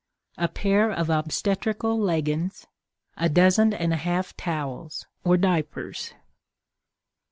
A 0.39 0.47
Pair 0.47 0.89
of 0.91 1.11
Obstetrical 1.11 1.95
Leggins. 1.95 2.65
A 3.17 3.29
Dozen 3.29 3.71
and 3.71 3.93
a 3.93 3.97
Half 3.97 4.35
Towels 4.35 5.05
(Diapers). 5.31 6.15